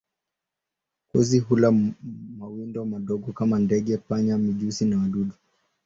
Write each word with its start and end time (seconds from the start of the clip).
Kozi 1.11 1.39
hula 1.39 1.71
mawindo 2.39 2.85
madogo 2.85 3.31
kama 3.33 3.59
ndege, 3.59 3.97
panya, 3.97 4.37
mijusi 4.37 4.85
na 4.85 4.97
wadudu. 4.97 5.33